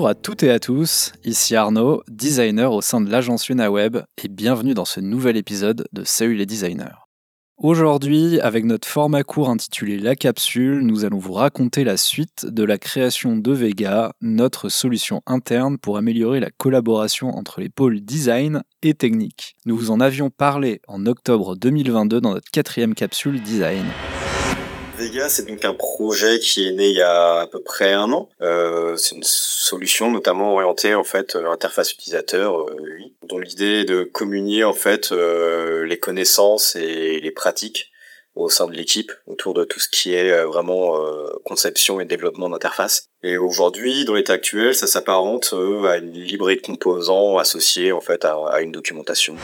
Bonjour 0.00 0.08
à 0.08 0.14
toutes 0.14 0.42
et 0.44 0.50
à 0.50 0.58
tous, 0.58 1.12
ici 1.24 1.54
Arnaud, 1.54 2.02
designer 2.08 2.72
au 2.72 2.80
sein 2.80 3.02
de 3.02 3.10
l'agence 3.10 3.50
LunaWeb, 3.50 3.98
et 4.24 4.28
bienvenue 4.28 4.72
dans 4.72 4.86
ce 4.86 4.98
nouvel 4.98 5.36
épisode 5.36 5.86
de 5.92 6.04
Salut 6.04 6.36
les 6.36 6.46
designers. 6.46 6.96
Aujourd'hui, 7.58 8.40
avec 8.40 8.64
notre 8.64 8.88
format 8.88 9.24
court 9.24 9.50
intitulé 9.50 9.98
La 9.98 10.16
capsule, 10.16 10.80
nous 10.80 11.04
allons 11.04 11.18
vous 11.18 11.34
raconter 11.34 11.84
la 11.84 11.98
suite 11.98 12.46
de 12.46 12.64
la 12.64 12.78
création 12.78 13.36
de 13.36 13.52
Vega, 13.52 14.14
notre 14.22 14.70
solution 14.70 15.20
interne 15.26 15.76
pour 15.76 15.98
améliorer 15.98 16.40
la 16.40 16.48
collaboration 16.50 17.36
entre 17.36 17.60
les 17.60 17.68
pôles 17.68 18.00
design 18.00 18.62
et 18.80 18.94
technique. 18.94 19.54
Nous 19.66 19.76
vous 19.76 19.90
en 19.90 20.00
avions 20.00 20.30
parlé 20.30 20.80
en 20.88 21.04
octobre 21.04 21.56
2022 21.56 22.22
dans 22.22 22.32
notre 22.32 22.50
quatrième 22.50 22.94
capsule 22.94 23.42
design. 23.42 23.84
Vega, 25.00 25.30
c'est 25.30 25.48
donc 25.48 25.64
un 25.64 25.72
projet 25.72 26.38
qui 26.40 26.68
est 26.68 26.72
né 26.72 26.90
il 26.90 26.96
y 26.96 27.00
a 27.00 27.40
à 27.40 27.46
peu 27.46 27.62
près 27.62 27.94
un 27.94 28.12
an. 28.12 28.28
Euh, 28.42 28.96
c'est 28.96 29.14
une 29.14 29.22
solution 29.24 30.10
notamment 30.10 30.52
orientée 30.52 30.94
en 30.94 31.04
fait 31.04 31.36
euh, 31.36 31.50
interface 31.50 31.94
utilisateur, 31.94 32.60
euh, 32.60 32.76
dont 33.26 33.38
l'idée 33.38 33.80
est 33.80 33.84
de 33.86 34.02
communier 34.02 34.62
en 34.62 34.74
fait 34.74 35.10
les 35.10 35.98
connaissances 35.98 36.76
et 36.76 37.18
les 37.18 37.30
pratiques 37.30 37.90
au 38.34 38.50
sein 38.50 38.66
de 38.66 38.72
l'équipe 38.72 39.10
autour 39.26 39.54
de 39.54 39.64
tout 39.64 39.80
ce 39.80 39.88
qui 39.88 40.12
est 40.12 40.44
vraiment 40.44 40.98
conception 41.44 42.00
et 42.00 42.04
développement 42.04 42.50
d'interface. 42.50 43.06
Et 43.22 43.38
aujourd'hui, 43.38 44.04
dans 44.04 44.14
l'état 44.14 44.34
actuel, 44.34 44.74
ça 44.74 44.86
s'apparente 44.86 45.54
à 45.86 45.96
une 45.96 46.12
librairie 46.12 46.56
de 46.56 46.66
composants 46.66 47.38
associée 47.38 47.92
en 47.92 48.00
fait 48.00 48.24
à, 48.24 48.36
à 48.50 48.60
une 48.60 48.72
documentation. 48.72 49.36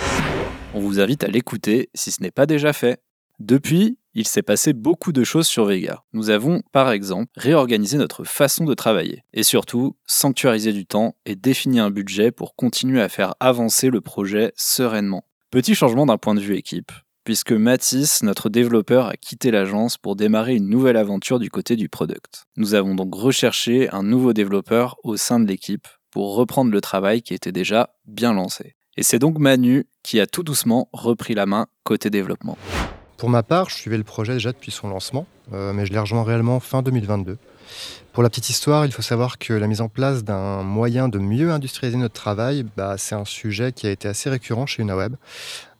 On 0.75 0.81
vous 0.81 1.01
invite 1.01 1.25
à 1.25 1.29
l'écouter 1.29 1.89
si 1.95 2.11
ce 2.11 2.23
n'est 2.23 2.31
pas 2.31 2.47
déjà 2.47 2.73
fait. 2.73 3.01
Depuis, 3.39 3.99
il 4.17 4.27
s'est 4.27 4.43
passé 4.43 4.73
beaucoup 4.73 5.13
de 5.13 5.25
choses 5.25 5.47
sur 5.47 5.67
Vega. 5.67 6.03
Nous 6.15 6.31
avons, 6.31 6.63
par 6.73 6.91
exemple, 6.91 7.31
réorganisé 7.37 7.99
notre 7.99 8.25
façon 8.25 8.65
de 8.65 8.73
travailler, 8.73 9.23
et 9.35 9.43
surtout, 9.43 9.95
sanctuarisé 10.07 10.73
du 10.73 10.87
temps 10.87 11.17
et 11.27 11.37
défini 11.37 11.79
un 11.79 11.91
budget 11.91 12.31
pour 12.31 12.57
continuer 12.57 13.03
à 13.03 13.11
faire 13.11 13.35
avancer 13.41 13.91
le 13.91 14.01
projet 14.01 14.55
sereinement. 14.57 15.25
Petit 15.51 15.75
changement 15.75 16.07
d'un 16.07 16.17
point 16.17 16.35
de 16.35 16.41
vue 16.41 16.57
équipe, 16.57 16.93
puisque 17.25 17.53
Mathis, 17.53 18.23
notre 18.23 18.49
développeur, 18.49 19.07
a 19.07 19.17
quitté 19.19 19.51
l'agence 19.51 19.99
pour 19.99 20.17
démarrer 20.17 20.57
une 20.57 20.71
nouvelle 20.71 20.97
aventure 20.97 21.39
du 21.39 21.51
côté 21.51 21.77
du 21.77 21.91
product. 21.91 22.47
Nous 22.57 22.73
avons 22.73 22.95
donc 22.95 23.15
recherché 23.15 23.91
un 23.91 24.03
nouveau 24.03 24.33
développeur 24.33 24.97
au 25.05 25.19
sein 25.19 25.39
de 25.41 25.47
l'équipe 25.47 25.89
pour 26.11 26.37
reprendre 26.37 26.73
le 26.73 26.81
travail 26.81 27.21
qui 27.21 27.35
était 27.35 27.53
déjà 27.53 27.91
bien 28.07 28.33
lancé. 28.33 28.77
Et 28.97 29.03
c'est 29.03 29.19
donc 29.19 29.39
Manu 29.39 29.87
qui 30.03 30.21
a 30.21 30.27
tout 30.27 30.43
doucement 30.43 30.89
repris 30.95 31.35
la 31.35 31.45
main 31.45 31.67
côté 31.85 32.09
développement. 32.09 32.57
Pour 33.17 33.31
ma 33.31 33.43
part, 33.43 33.71
je 33.71 33.77
suivais 33.77 33.97
le 33.97 34.05
projet 34.05 34.35
déjà 34.35 34.53
depuis 34.53 34.71
son 34.71 34.89
lancement, 34.89 35.27
euh, 35.53 35.73
mais 35.73 35.87
je 35.87 35.93
l'ai 35.93 35.99
rejoint 35.99 36.23
réellement 36.23 36.61
fin 36.61 36.83
2022. 36.83 37.39
Pour 38.13 38.23
la 38.23 38.31
petite 38.31 38.49
histoire, 38.49 38.87
il 38.87 38.93
faut 38.93 39.03
savoir 39.03 39.39
que 39.39 39.53
la 39.53 39.67
mise 39.67 39.81
en 39.81 39.89
place 39.89 40.25
d'un 40.25 40.63
moyen 40.63 41.09
de 41.09 41.19
mieux 41.19 41.51
industrialiser 41.51 41.99
notre 41.99 42.15
travail, 42.15 42.65
bah, 42.77 42.97
c'est 42.99 43.15
un 43.15 43.25
sujet 43.25 43.73
qui 43.73 43.87
a 43.87 43.91
été 43.91 44.09
assez 44.09 44.31
récurrent 44.31 44.67
chez 44.67 44.83
UnaWeb. 44.83 45.17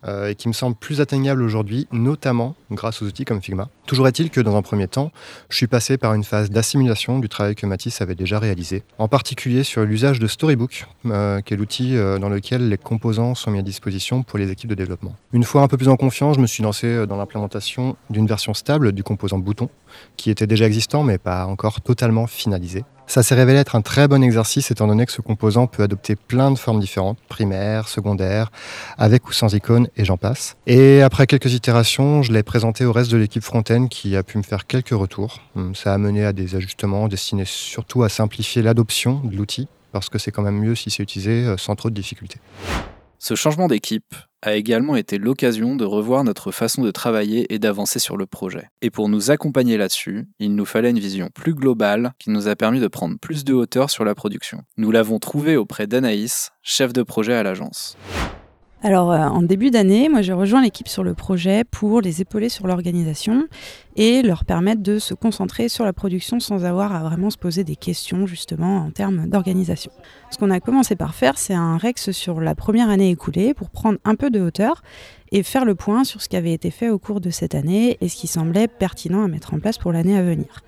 Euh, 0.07 0.31
et 0.31 0.35
qui 0.37 0.47
me 0.47 0.53
semble 0.53 0.77
plus 0.77 1.01
atteignable 1.01 1.43
aujourd'hui, 1.43 1.89
notamment 1.91 2.55
grâce 2.71 3.03
aux 3.03 3.07
outils 3.07 3.25
comme 3.25 3.43
Figma. 3.43 3.69
Toujours 3.87 4.07
est-il 4.07 4.31
que 4.31 4.41
dans 4.41 4.55
un 4.55 4.63
premier 4.63 4.87
temps, 4.87 5.11
je 5.49 5.57
suis 5.57 5.67
passé 5.67 5.97
par 5.97 6.15
une 6.15 6.23
phase 6.23 6.51
d'assimilation 6.51 7.19
du 7.19 7.29
travail 7.29 7.57
que 7.57 7.67
Matisse 7.67 8.01
avait 8.01 8.15
déjà 8.15 8.39
réalisé, 8.39 8.85
en 8.99 9.09
particulier 9.09 9.65
sur 9.65 9.83
l'usage 9.85 10.21
de 10.21 10.27
Storybook, 10.29 10.87
euh, 11.07 11.41
qui 11.41 11.55
est 11.55 11.57
l'outil 11.57 11.97
euh, 11.97 12.19
dans 12.19 12.29
lequel 12.29 12.69
les 12.69 12.79
composants 12.79 13.35
sont 13.35 13.51
mis 13.51 13.59
à 13.59 13.63
disposition 13.63 14.23
pour 14.23 14.39
les 14.39 14.51
équipes 14.51 14.71
de 14.71 14.77
développement. 14.77 15.17
Une 15.33 15.45
fois 15.45 15.63
un 15.63 15.69
peu 15.69 15.77
plus 15.77 15.89
en 15.89 15.97
confiance, 15.97 16.37
je 16.37 16.41
me 16.41 16.47
suis 16.47 16.63
lancé 16.63 17.07
dans 17.07 17.17
l'implémentation 17.17 17.97
d'une 18.09 18.27
version 18.27 18.55
stable 18.55 18.93
du 18.93 19.03
composant 19.03 19.39
bouton, 19.39 19.71
qui 20.17 20.31
était 20.31 20.47
déjà 20.47 20.67
existant 20.67 21.03
mais 21.03 21.19
pas 21.19 21.47
encore 21.47 21.81
totalement 21.81 22.27
finalisé. 22.27 22.85
Ça 23.07 23.23
s'est 23.23 23.35
révélé 23.35 23.59
être 23.59 23.77
un 23.77 23.83
très 23.83 24.09
bon 24.09 24.23
exercice 24.23 24.71
étant 24.71 24.89
donné 24.89 25.07
que 25.07 25.13
ce 25.13 25.21
composant 25.21 25.67
peut 25.67 25.83
adopter 25.83 26.17
plein 26.17 26.51
de 26.51 26.59
formes 26.59 26.81
différentes, 26.81 27.19
primaires, 27.29 27.89
secondaires, 27.89 28.51
avec 28.99 29.29
ou 29.29 29.33
sans 29.33 29.55
icône 29.55 29.89
et 29.97 30.05
j'en 30.05 30.17
passe. 30.17 30.57
Et 30.67 31.03
après 31.03 31.27
quelques 31.27 31.55
itérations, 31.55 32.23
je 32.23 32.33
l'ai 32.33 32.43
présenté 32.43 32.85
au 32.85 32.93
reste 32.93 33.11
de 33.13 33.17
l'équipe 33.17 33.43
front-end 33.43 33.87
qui 33.87 34.17
a 34.17 34.23
pu 34.23 34.39
me 34.39 34.43
faire 34.43 34.67
quelques 34.67 34.91
retours. 34.91 35.41
Hum, 35.55 35.75
ça 35.75 35.95
a 35.95 35.99
mené 35.99 36.25
à 36.25 36.33
des 36.33 36.57
ajustements 36.57 37.07
destinés 37.07 37.45
surtout 37.47 38.03
à 38.03 38.09
simplifier 38.09 38.63
l'adoption 38.63 39.21
de 39.23 39.37
l'outil 39.37 39.69
parce 39.93 40.09
que 40.09 40.19
c'est 40.19 40.31
quand 40.33 40.43
même 40.43 40.59
mieux 40.59 40.75
si 40.75 40.91
c'est 40.91 41.03
utilisé 41.03 41.45
euh, 41.45 41.57
sans 41.57 41.77
trop 41.77 41.91
de 41.91 41.95
difficultés. 41.95 42.39
Ce 43.19 43.35
changement 43.35 43.69
d'équipe 43.69 44.15
a 44.47 44.55
également 44.55 44.95
été 44.95 45.19
l'occasion 45.19 45.75
de 45.75 45.85
revoir 45.85 46.23
notre 46.23 46.53
façon 46.53 46.83
de 46.83 46.93
travailler 46.93 47.53
et 47.53 47.59
d'avancer 47.59 47.99
sur 47.99 48.17
le 48.17 48.27
projet. 48.27 48.71
Et 48.81 48.91
pour 48.91 49.09
nous 49.09 49.33
accompagner 49.33 49.77
là-dessus, 49.77 50.29
il 50.39 50.55
nous 50.55 50.65
fallait 50.65 50.91
une 50.91 51.01
vision 51.01 51.29
plus 51.35 51.55
globale 51.55 52.13
qui 52.21 52.31
nous 52.31 52.47
a 52.47 52.55
permis 52.55 52.79
de 52.79 52.87
prendre 52.87 53.19
plus 53.19 53.45
de 53.45 53.55
hauteur 53.55 53.91
sur 53.91 54.05
la 54.05 54.15
production. 54.15 54.63
Nous 54.77 54.93
l'avons 54.93 55.19
trouvé 55.19 55.57
auprès 55.57 55.89
d'Anaïs, 55.89 56.53
chef 56.63 56.93
de 56.93 57.03
projet 57.03 57.35
à 57.35 57.43
l'agence. 57.43 57.97
Alors, 58.83 59.11
euh, 59.11 59.19
en 59.19 59.43
début 59.43 59.71
d'année, 59.71 60.09
moi, 60.11 60.21
j'ai 60.21 60.35
rejoint 60.35 60.63
l'équipe 60.63 60.87
sur 60.87 61.03
le 61.03 61.15
projet 61.15 61.65
pour 61.65 62.03
les 62.03 62.21
épauler 62.21 62.51
sur 62.51 62.67
l'organisation 62.67 63.49
et 63.97 64.21
leur 64.21 64.45
permettre 64.45 64.83
de 64.83 64.99
se 64.99 65.15
concentrer 65.15 65.71
sur 65.71 65.85
la 65.85 65.95
production 65.95 66.41
sans 66.41 66.65
avoir 66.67 66.95
à 66.95 67.01
vraiment 67.01 67.31
se 67.31 67.39
poser 67.39 67.65
des 67.65 67.75
questions, 67.75 68.27
justement, 68.27 68.77
en 68.79 68.91
termes 68.91 69.29
d'organisation. 69.29 69.91
Ce 70.31 70.37
qu'on 70.37 70.51
a 70.51 70.61
commencé 70.61 70.95
par 70.95 71.15
faire, 71.15 71.39
c'est 71.39 71.55
un 71.55 71.79
REX 71.79 72.11
sur 72.11 72.41
la 72.41 72.55
première 72.55 72.91
année 72.91 73.11
écoulée 73.11 73.55
pour 73.55 73.71
prendre 73.71 73.99
un 74.05 74.15
peu 74.15 74.29
de 74.29 74.41
hauteur 74.41 74.83
et 75.33 75.43
faire 75.43 75.65
le 75.65 75.75
point 75.75 76.05
sur 76.05 76.21
ce 76.21 76.29
qui 76.29 76.37
avait 76.37 76.53
été 76.53 76.71
fait 76.71 76.91
au 76.91 76.99
cours 76.99 77.23
de 77.23 77.31
cette 77.31 77.55
année 77.55 77.97
et 78.03 78.09
ce 78.11 78.17
qui 78.17 78.27
semblait 78.27 78.69
pertinent 78.69 79.25
à 79.25 79.29
mettre 79.29 79.55
en 79.55 79.59
place 79.59 79.79
pour 79.79 79.91
l'année 79.91 80.19
à 80.19 80.23
venir. 80.23 80.63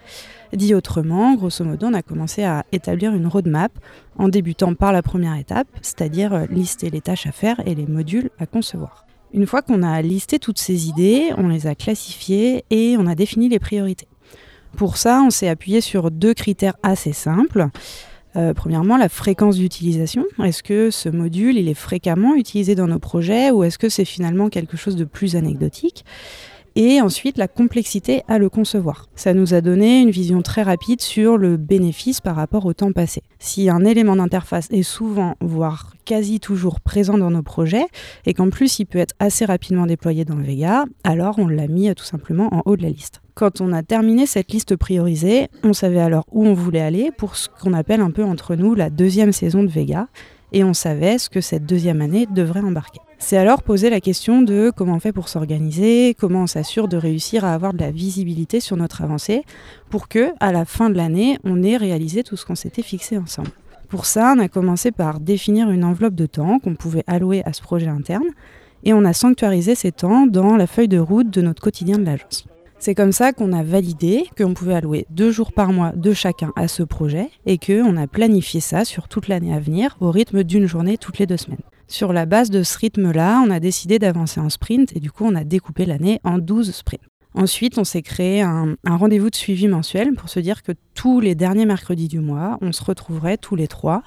Dit 0.53 0.75
autrement, 0.75 1.35
grosso 1.35 1.65
modo, 1.65 1.87
on 1.89 1.95
a 1.95 2.03
commencé 2.03 2.43
à 2.43 2.65
établir 2.73 3.13
une 3.15 3.27
roadmap 3.27 3.71
en 4.17 4.29
débutant 4.29 4.75
par 4.75 4.93
la 4.93 5.03
première 5.03 5.37
étape, 5.37 5.69
c'est-à-dire 5.83 6.33
euh, 6.33 6.47
lister 6.51 6.89
les 6.91 7.01
tâches 7.01 7.27
à 7.27 7.33
faire 7.33 7.61
et 7.67 7.75
les 7.75 7.87
modules 7.87 8.31
à 8.39 8.47
concevoir. 8.47 9.07
Une 9.35 9.47
fois 9.47 9.61
qu'on 9.61 9.83
a 9.83 10.01
listé 10.01 10.39
toutes 10.39 10.59
ces 10.59 10.89
idées, 10.89 11.31
on 11.37 11.49
les 11.49 11.67
a 11.67 11.75
classifiées 11.75 12.65
et 12.71 12.97
on 12.99 13.07
a 13.07 13.15
défini 13.15 13.51
les 13.51 13.59
priorités. 13.59 14.09
Pour 14.77 14.97
ça, 14.97 15.23
on 15.23 15.31
s'est 15.31 15.49
appuyé 15.49 15.83
sur 15.83 16.11
deux 16.11 16.33
critères 16.33 16.77
assez 16.83 17.13
simples. 17.13 17.69
Euh, 18.37 18.55
premièrement, 18.55 18.97
la 18.97 19.09
fréquence 19.09 19.57
d'utilisation. 19.57 20.25
Est-ce 20.43 20.63
que 20.63 20.91
ce 20.91 21.09
module 21.09 21.59
il 21.59 21.69
est 21.69 21.75
fréquemment 21.75 22.35
utilisé 22.35 22.75
dans 22.75 22.87
nos 22.87 22.99
projets 22.99 23.51
ou 23.51 23.65
est-ce 23.65 23.79
que 23.79 23.89
c'est 23.89 24.05
finalement 24.05 24.49
quelque 24.49 24.77
chose 24.77 24.97
de 24.97 25.05
plus 25.05 25.37
anecdotique? 25.37 26.05
Et 26.79 27.01
ensuite 27.01 27.39
la 27.39 27.49
complexité 27.49 28.23
à 28.29 28.39
le 28.39 28.49
concevoir. 28.49 29.09
Ça 29.17 29.35
nous 29.35 29.53
a 29.53 29.61
donné 29.61 30.01
une 30.01 30.13
vision 30.13 30.43
très 30.43 30.63
rapide 30.63 31.01
sur 31.01 31.37
le 31.37 31.57
bénéfice 31.57 32.21
par 32.21 32.37
rapport 32.37 32.67
au 32.67 32.73
temps 32.73 32.93
passé. 32.93 33.25
Si 33.41 33.69
un 33.69 33.85
élément 33.85 34.15
d'interface 34.15 34.69
est 34.71 34.85
souvent, 34.85 35.35
voire 35.41 35.95
quasi 36.05 36.39
toujours 36.39 36.81
présent 36.81 37.19
dans 37.19 37.33
nos 37.33 37.43
projets, 37.43 37.87
et 38.27 38.33
qu'en 38.33 38.49
plus 38.49 38.79
il 38.79 38.87
peut 38.87 39.01
être 39.01 39.17
assez 39.19 39.45
rapidement 39.45 39.87
déployé 39.87 40.25
dans 40.25 40.37
Vega, 40.37 40.85
alors 41.03 41.41
on 41.41 41.49
l'a 41.49 41.67
mis 41.67 41.93
tout 41.97 42.05
simplement 42.05 42.55
en 42.55 42.63
haut 42.65 42.77
de 42.77 42.83
la 42.83 42.91
liste. 42.91 43.23
Quand 43.35 43.61
on 43.61 43.73
a 43.73 43.83
terminé 43.83 44.27
cette 44.27 44.53
liste 44.53 44.77
priorisée, 44.77 45.49
on 45.65 45.73
savait 45.73 45.99
alors 45.99 46.27
où 46.31 46.47
on 46.47 46.55
voulait 46.55 46.81
aller 46.81 47.11
pour 47.11 47.35
ce 47.35 47.49
qu'on 47.61 47.73
appelle 47.73 48.01
un 48.01 48.13
peu 48.13 48.23
entre 48.23 48.55
nous 48.55 48.77
la 48.77 48.89
deuxième 48.89 49.33
saison 49.33 49.65
de 49.65 49.69
Vega, 49.69 50.07
et 50.53 50.63
on 50.63 50.75
savait 50.75 51.19
ce 51.19 51.29
que 51.29 51.41
cette 51.41 51.67
deuxième 51.67 52.03
année 52.03 52.27
devrait 52.33 52.61
embarquer. 52.61 53.01
C'est 53.21 53.37
alors 53.37 53.63
poser 53.63 53.91
la 53.91 54.01
question 54.01 54.43
de 54.43 54.73
comment 54.75 54.95
on 54.95 55.01
fait 55.01 55.13
pour 55.13 55.29
s'organiser, 55.29 56.15
comment 56.19 56.43
on 56.43 56.47
s'assure 56.47 56.87
de 56.87 56.97
réussir 56.97 57.45
à 57.45 57.53
avoir 57.53 57.75
de 57.75 57.79
la 57.79 57.91
visibilité 57.91 58.61
sur 58.61 58.77
notre 58.77 59.03
avancée 59.03 59.43
pour 59.91 60.09
que, 60.09 60.31
à 60.39 60.53
la 60.53 60.65
fin 60.65 60.89
de 60.89 60.97
l'année, 60.97 61.37
on 61.45 61.63
ait 61.63 61.77
réalisé 61.77 62.23
tout 62.23 62.37
ce 62.37 62.47
qu'on 62.47 62.55
s'était 62.55 62.83
fixé 62.83 63.19
ensemble. 63.19 63.51
Pour 63.89 64.07
ça, 64.07 64.35
on 64.37 64.41
a 64.41 64.49
commencé 64.49 64.93
par 64.93 65.19
définir 65.19 65.71
une 65.71 65.85
enveloppe 65.85 66.15
de 66.15 66.27
temps 66.27 66.59
qu'on 66.61 66.77
pouvait 66.77 67.05
allouer 67.07 67.43
à 67.45 67.53
ce 67.53 67.61
projet 67.61 67.89
interne 67.89 68.29
et 68.85 68.95
on 68.95 69.05
a 69.05 69.13
sanctuarisé 69.13 69.75
ces 69.75 69.93
temps 69.93 70.27
dans 70.27 70.57
la 70.57 70.67
feuille 70.67 70.89
de 70.89 70.99
route 70.99 71.29
de 71.29 71.43
notre 71.43 71.63
quotidien 71.63 71.99
de 71.99 72.05
l'agence. 72.05 72.47
C'est 72.79 72.95
comme 72.95 73.13
ça 73.13 73.33
qu'on 73.33 73.53
a 73.53 73.65
validé 73.65 74.27
qu'on 74.39 74.55
pouvait 74.55 74.75
allouer 74.75 75.07
deux 75.11 75.33
jours 75.33 75.53
par 75.53 75.73
mois 75.73 75.91
de 75.91 76.13
chacun 76.13 76.53
à 76.55 76.69
ce 76.69 76.85
projet 76.85 77.29
et 77.45 77.59
qu'on 77.59 77.97
a 77.97 78.07
planifié 78.07 78.61
ça 78.61 78.85
sur 78.85 79.09
toute 79.09 79.27
l'année 79.27 79.53
à 79.53 79.59
venir 79.59 79.97
au 80.01 80.13
rythme 80.13 80.45
d'une 80.45 80.67
journée 80.67 80.97
toutes 80.97 81.19
les 81.19 81.27
deux 81.27 81.37
semaines. 81.37 81.59
Sur 81.91 82.13
la 82.13 82.27
base 82.27 82.51
de 82.51 82.63
ce 82.63 82.77
rythme-là, 82.77 83.43
on 83.47 83.51
a 83.51 83.61
décidé 83.61 83.99
d'avancer 83.99 84.41
en 84.41 84.51
sprint 84.51 84.95
et 84.95 85.01
du 85.01 85.11
coup 85.11 85.25
on 85.25 85.35
a 85.35 85.43
découpé 85.43 85.87
l'année 85.87 86.21
en 86.23 86.37
12 86.37 86.71
sprints. 86.71 87.01
Ensuite, 87.35 87.79
on 87.79 87.85
s'est 87.85 88.03
créé 88.03 88.43
un, 88.43 88.77
rendez-vous 88.87 89.31
de 89.31 89.35
suivi 89.37 89.69
mensuel 89.69 90.15
pour 90.15 90.29
se 90.29 90.41
dire 90.41 90.63
que 90.63 90.73
tous 90.95 91.21
les 91.21 91.35
derniers 91.35 91.67
mercredis 91.67 92.09
du 92.09 92.21
mois, 92.21 92.59
on 92.63 92.73
se 92.73 92.83
retrouverait 92.83 93.37
tous 93.37 93.55
les 93.55 93.69
trois 93.69 94.03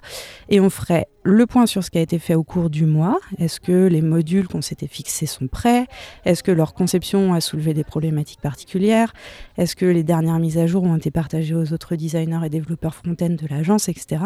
et 0.49 0.59
on 0.59 0.69
ferait 0.69 1.07
le 1.23 1.45
point 1.45 1.67
sur 1.67 1.83
ce 1.83 1.91
qui 1.91 1.99
a 1.99 2.01
été 2.01 2.17
fait 2.17 2.33
au 2.33 2.43
cours 2.43 2.69
du 2.69 2.85
mois. 2.85 3.19
Est-ce 3.37 3.59
que 3.59 3.87
les 3.87 4.01
modules 4.01 4.47
qu'on 4.47 4.61
s'était 4.61 4.87
fixés 4.87 5.27
sont 5.27 5.47
prêts? 5.47 5.85
Est-ce 6.25 6.41
que 6.41 6.51
leur 6.51 6.73
conception 6.73 7.33
a 7.33 7.41
soulevé 7.41 7.73
des 7.73 7.83
problématiques 7.83 8.41
particulières? 8.41 9.13
Est-ce 9.57 9.75
que 9.75 9.85
les 9.85 10.03
dernières 10.03 10.39
mises 10.39 10.57
à 10.57 10.65
jour 10.65 10.83
ont 10.83 10.97
été 10.97 11.11
partagées 11.11 11.55
aux 11.55 11.73
autres 11.73 11.95
designers 11.95 12.45
et 12.45 12.49
développeurs 12.49 12.95
front-end 12.95 13.29
de 13.29 13.47
l'agence, 13.49 13.87
etc. 13.87 14.23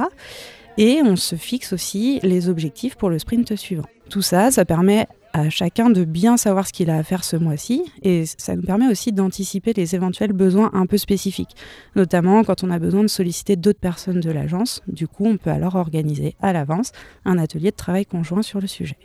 Et 0.78 1.02
on 1.04 1.16
se 1.16 1.36
fixe 1.36 1.74
aussi 1.74 2.20
les 2.24 2.50
objectifs 2.50 2.96
pour 2.96 3.10
le 3.10 3.20
sprint 3.20 3.56
suivant. 3.56 3.86
Tout 4.10 4.22
ça, 4.22 4.52
ça 4.52 4.66
permet 4.66 5.08
à 5.36 5.50
chacun 5.50 5.90
de 5.90 6.06
bien 6.06 6.38
savoir 6.38 6.66
ce 6.66 6.72
qu'il 6.72 6.90
a 6.90 6.96
à 6.96 7.04
faire 7.04 7.26
ce 7.26 7.36
mois-ci 7.36 7.84
et 8.04 8.24
ça 8.26 8.56
nous 8.56 8.62
permet 8.62 8.88
aussi 8.88 9.12
d'anticiper 9.12 9.74
les 9.74 9.94
éventuels 9.94 10.32
besoins 10.32 10.72
un 10.74 10.86
peu 10.86 10.98
spécifiques, 10.98 11.58
notamment 11.98 12.46
quand 12.46 12.64
on 12.64 12.72
a 12.72 12.80
besoin 12.80 13.02
de 13.02 13.10
solliciter 13.10 13.58
d'autres 13.58 13.82
personnes 13.82 14.22
de 14.22 14.32
l'agence. 14.32 14.82
Du 14.88 15.10
coup, 15.10 15.26
on 15.26 15.36
peut 15.36 15.50
alors 15.50 15.76
organiser 15.76 16.36
à 16.42 16.54
l'avance 16.54 16.94
un 17.26 17.38
atelier 17.38 17.72
de 17.72 17.76
travail 17.76 18.06
conjoint 18.06 18.44
sur 18.44 18.62
le 18.62 18.68
sujet. 18.68 18.98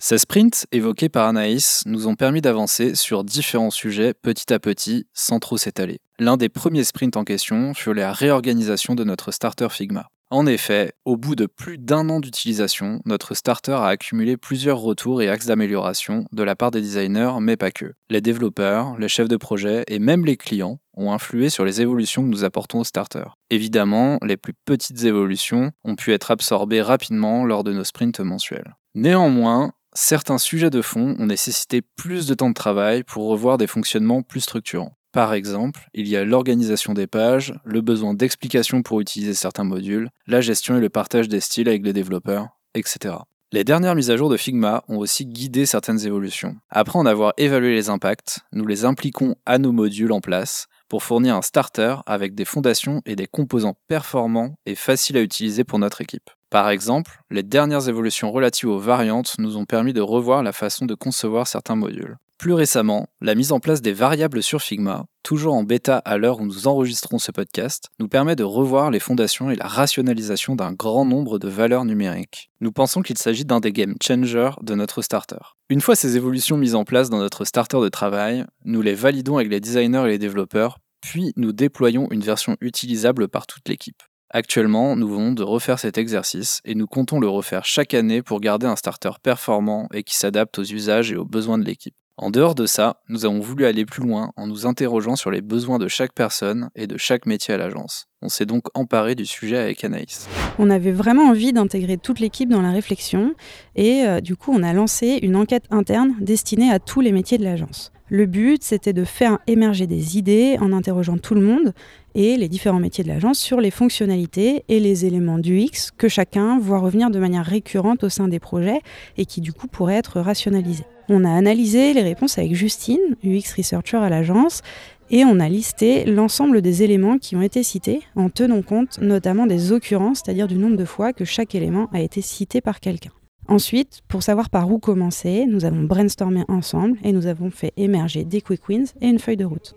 Ces 0.00 0.18
sprints 0.18 0.66
évoqués 0.72 1.08
par 1.08 1.28
Anaïs 1.28 1.84
nous 1.86 2.08
ont 2.08 2.16
permis 2.16 2.40
d'avancer 2.40 2.96
sur 2.96 3.22
différents 3.22 3.70
sujets 3.70 4.12
petit 4.12 4.52
à 4.52 4.58
petit 4.58 5.06
sans 5.14 5.38
trop 5.38 5.56
s'étaler. 5.56 6.00
L'un 6.18 6.36
des 6.36 6.48
premiers 6.48 6.84
sprints 6.84 7.16
en 7.16 7.22
question 7.22 7.74
fut 7.74 7.94
la 7.94 8.12
réorganisation 8.12 8.96
de 8.96 9.04
notre 9.04 9.30
starter 9.30 9.68
Figma. 9.70 10.08
En 10.34 10.46
effet, 10.46 10.94
au 11.04 11.16
bout 11.16 11.36
de 11.36 11.46
plus 11.46 11.78
d'un 11.78 12.08
an 12.08 12.18
d'utilisation, 12.18 13.00
notre 13.04 13.34
starter 13.34 13.70
a 13.70 13.86
accumulé 13.86 14.36
plusieurs 14.36 14.80
retours 14.80 15.22
et 15.22 15.28
axes 15.28 15.46
d'amélioration 15.46 16.24
de 16.32 16.42
la 16.42 16.56
part 16.56 16.72
des 16.72 16.80
designers, 16.80 17.34
mais 17.40 17.56
pas 17.56 17.70
que. 17.70 17.94
Les 18.10 18.20
développeurs, 18.20 18.98
les 18.98 19.06
chefs 19.06 19.28
de 19.28 19.36
projet 19.36 19.84
et 19.86 20.00
même 20.00 20.24
les 20.24 20.36
clients 20.36 20.80
ont 20.94 21.12
influé 21.12 21.50
sur 21.50 21.64
les 21.64 21.82
évolutions 21.82 22.24
que 22.24 22.30
nous 22.30 22.42
apportons 22.42 22.80
au 22.80 22.84
starter. 22.84 23.22
Évidemment, 23.50 24.18
les 24.26 24.36
plus 24.36 24.54
petites 24.64 25.04
évolutions 25.04 25.70
ont 25.84 25.94
pu 25.94 26.12
être 26.12 26.32
absorbées 26.32 26.82
rapidement 26.82 27.44
lors 27.44 27.62
de 27.62 27.72
nos 27.72 27.84
sprints 27.84 28.18
mensuels. 28.18 28.74
Néanmoins, 28.96 29.70
certains 29.94 30.38
sujets 30.38 30.70
de 30.70 30.82
fond 30.82 31.14
ont 31.16 31.26
nécessité 31.26 31.80
plus 31.80 32.26
de 32.26 32.34
temps 32.34 32.48
de 32.48 32.54
travail 32.54 33.04
pour 33.04 33.28
revoir 33.28 33.56
des 33.56 33.68
fonctionnements 33.68 34.22
plus 34.22 34.40
structurants. 34.40 34.96
Par 35.14 35.32
exemple, 35.32 35.88
il 35.94 36.08
y 36.08 36.16
a 36.16 36.24
l'organisation 36.24 36.92
des 36.92 37.06
pages, 37.06 37.54
le 37.64 37.80
besoin 37.82 38.14
d'explications 38.14 38.82
pour 38.82 39.00
utiliser 39.00 39.32
certains 39.32 39.62
modules, 39.62 40.10
la 40.26 40.40
gestion 40.40 40.76
et 40.76 40.80
le 40.80 40.88
partage 40.88 41.28
des 41.28 41.38
styles 41.38 41.68
avec 41.68 41.84
les 41.84 41.92
développeurs, 41.92 42.48
etc. 42.74 43.14
Les 43.52 43.62
dernières 43.62 43.94
mises 43.94 44.10
à 44.10 44.16
jour 44.16 44.28
de 44.28 44.36
Figma 44.36 44.82
ont 44.88 44.98
aussi 44.98 45.24
guidé 45.24 45.66
certaines 45.66 46.04
évolutions. 46.04 46.56
Après 46.68 46.98
en 46.98 47.06
avoir 47.06 47.32
évalué 47.36 47.72
les 47.76 47.90
impacts, 47.90 48.40
nous 48.50 48.66
les 48.66 48.84
impliquons 48.84 49.36
à 49.46 49.58
nos 49.58 49.70
modules 49.70 50.10
en 50.10 50.20
place 50.20 50.66
pour 50.88 51.04
fournir 51.04 51.36
un 51.36 51.42
starter 51.42 51.94
avec 52.06 52.34
des 52.34 52.44
fondations 52.44 53.00
et 53.06 53.14
des 53.14 53.28
composants 53.28 53.76
performants 53.86 54.56
et 54.66 54.74
faciles 54.74 55.16
à 55.16 55.22
utiliser 55.22 55.62
pour 55.62 55.78
notre 55.78 56.00
équipe. 56.00 56.28
Par 56.50 56.70
exemple, 56.70 57.20
les 57.30 57.44
dernières 57.44 57.88
évolutions 57.88 58.32
relatives 58.32 58.68
aux 58.68 58.80
variantes 58.80 59.36
nous 59.38 59.56
ont 59.56 59.64
permis 59.64 59.92
de 59.92 60.00
revoir 60.00 60.42
la 60.42 60.52
façon 60.52 60.86
de 60.86 60.94
concevoir 60.96 61.46
certains 61.46 61.76
modules. 61.76 62.16
Plus 62.38 62.52
récemment, 62.52 63.06
la 63.20 63.34
mise 63.34 63.52
en 63.52 63.60
place 63.60 63.80
des 63.80 63.92
variables 63.92 64.42
sur 64.42 64.60
Figma, 64.60 65.06
toujours 65.22 65.54
en 65.54 65.62
bêta 65.62 65.98
à 65.98 66.18
l'heure 66.18 66.40
où 66.40 66.44
nous 66.44 66.66
enregistrons 66.66 67.18
ce 67.18 67.32
podcast, 67.32 67.88
nous 67.98 68.08
permet 68.08 68.36
de 68.36 68.42
revoir 68.42 68.90
les 68.90 68.98
fondations 68.98 69.50
et 69.50 69.56
la 69.56 69.66
rationalisation 69.66 70.54
d'un 70.54 70.72
grand 70.72 71.04
nombre 71.04 71.38
de 71.38 71.48
valeurs 71.48 71.84
numériques. 71.84 72.50
Nous 72.60 72.72
pensons 72.72 73.02
qu'il 73.02 73.18
s'agit 73.18 73.44
d'un 73.44 73.60
des 73.60 73.72
game 73.72 73.94
changers 74.02 74.50
de 74.62 74.74
notre 74.74 75.00
starter. 75.00 75.36
Une 75.70 75.80
fois 75.80 75.96
ces 75.96 76.16
évolutions 76.16 76.56
mises 76.56 76.74
en 76.74 76.84
place 76.84 77.08
dans 77.08 77.18
notre 77.18 77.44
starter 77.44 77.80
de 77.80 77.88
travail, 77.88 78.44
nous 78.64 78.82
les 78.82 78.94
validons 78.94 79.36
avec 79.36 79.50
les 79.50 79.60
designers 79.60 80.04
et 80.04 80.10
les 80.10 80.18
développeurs, 80.18 80.78
puis 81.00 81.32
nous 81.36 81.52
déployons 81.52 82.08
une 82.10 82.20
version 82.20 82.56
utilisable 82.60 83.28
par 83.28 83.46
toute 83.46 83.68
l'équipe. 83.68 84.02
Actuellement, 84.30 84.96
nous 84.96 85.08
venons 85.08 85.32
de 85.32 85.44
refaire 85.44 85.78
cet 85.78 85.96
exercice 85.96 86.60
et 86.64 86.74
nous 86.74 86.88
comptons 86.88 87.20
le 87.20 87.28
refaire 87.28 87.64
chaque 87.64 87.94
année 87.94 88.20
pour 88.20 88.40
garder 88.40 88.66
un 88.66 88.74
starter 88.74 89.12
performant 89.22 89.88
et 89.94 90.02
qui 90.02 90.16
s'adapte 90.16 90.58
aux 90.58 90.64
usages 90.64 91.12
et 91.12 91.16
aux 91.16 91.24
besoins 91.24 91.56
de 91.56 91.64
l'équipe. 91.64 91.94
En 92.16 92.30
dehors 92.30 92.54
de 92.54 92.64
ça, 92.64 93.00
nous 93.08 93.24
avons 93.24 93.40
voulu 93.40 93.64
aller 93.64 93.84
plus 93.84 94.00
loin 94.00 94.30
en 94.36 94.46
nous 94.46 94.66
interrogeant 94.66 95.16
sur 95.16 95.32
les 95.32 95.40
besoins 95.40 95.80
de 95.80 95.88
chaque 95.88 96.12
personne 96.12 96.70
et 96.76 96.86
de 96.86 96.96
chaque 96.96 97.26
métier 97.26 97.54
à 97.54 97.56
l'agence. 97.56 98.06
On 98.22 98.28
s'est 98.28 98.46
donc 98.46 98.66
emparé 98.74 99.16
du 99.16 99.26
sujet 99.26 99.58
avec 99.58 99.82
Anaïs. 99.82 100.28
On 100.60 100.70
avait 100.70 100.92
vraiment 100.92 101.24
envie 101.24 101.52
d'intégrer 101.52 101.96
toute 101.96 102.20
l'équipe 102.20 102.48
dans 102.48 102.62
la 102.62 102.70
réflexion 102.70 103.34
et 103.74 104.04
euh, 104.06 104.20
du 104.20 104.36
coup 104.36 104.52
on 104.54 104.62
a 104.62 104.72
lancé 104.72 105.18
une 105.22 105.34
enquête 105.34 105.64
interne 105.72 106.14
destinée 106.20 106.70
à 106.70 106.78
tous 106.78 107.00
les 107.00 107.10
métiers 107.10 107.36
de 107.36 107.42
l'agence. 107.42 107.90
Le 108.08 108.26
but, 108.26 108.62
c'était 108.62 108.92
de 108.92 109.02
faire 109.02 109.40
émerger 109.48 109.88
des 109.88 110.16
idées 110.16 110.56
en 110.60 110.72
interrogeant 110.72 111.18
tout 111.18 111.34
le 111.34 111.40
monde 111.40 111.72
et 112.14 112.36
les 112.36 112.48
différents 112.48 112.78
métiers 112.78 113.02
de 113.02 113.08
l'agence 113.08 113.40
sur 113.40 113.60
les 113.60 113.72
fonctionnalités 113.72 114.64
et 114.68 114.78
les 114.78 115.04
éléments 115.04 115.40
du 115.40 115.58
X 115.58 115.90
que 115.90 116.08
chacun 116.08 116.60
voit 116.60 116.78
revenir 116.78 117.10
de 117.10 117.18
manière 117.18 117.44
récurrente 117.44 118.04
au 118.04 118.08
sein 118.08 118.28
des 118.28 118.38
projets 118.38 118.82
et 119.16 119.26
qui 119.26 119.40
du 119.40 119.52
coup 119.52 119.66
pourraient 119.66 119.96
être 119.96 120.20
rationalisés. 120.20 120.84
On 121.08 121.24
a 121.24 121.30
analysé 121.30 121.92
les 121.92 122.02
réponses 122.02 122.38
avec 122.38 122.54
Justine, 122.54 123.16
UX 123.22 123.52
Researcher 123.56 123.98
à 123.98 124.08
l'agence, 124.08 124.62
et 125.10 125.24
on 125.24 125.38
a 125.38 125.48
listé 125.48 126.04
l'ensemble 126.06 126.62
des 126.62 126.82
éléments 126.82 127.18
qui 127.18 127.36
ont 127.36 127.42
été 127.42 127.62
cités 127.62 128.00
en 128.16 128.30
tenant 128.30 128.62
compte 128.62 128.98
notamment 129.00 129.46
des 129.46 129.70
occurrences, 129.70 130.22
c'est-à-dire 130.24 130.48
du 130.48 130.56
nombre 130.56 130.76
de 130.76 130.84
fois 130.84 131.12
que 131.12 131.26
chaque 131.26 131.54
élément 131.54 131.90
a 131.92 132.00
été 132.00 132.22
cité 132.22 132.60
par 132.60 132.80
quelqu'un. 132.80 133.12
Ensuite, 133.46 134.00
pour 134.08 134.22
savoir 134.22 134.48
par 134.48 134.72
où 134.72 134.78
commencer, 134.78 135.44
nous 135.46 135.66
avons 135.66 135.82
brainstormé 135.82 136.44
ensemble 136.48 136.96
et 137.04 137.12
nous 137.12 137.26
avons 137.26 137.50
fait 137.50 137.74
émerger 137.76 138.24
des 138.24 138.40
quick 138.40 138.66
wins 138.68 138.86
et 139.02 139.08
une 139.08 139.18
feuille 139.18 139.36
de 139.36 139.44
route. 139.44 139.74